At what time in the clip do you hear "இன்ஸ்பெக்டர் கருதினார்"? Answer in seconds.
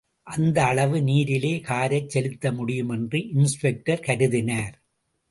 3.33-4.73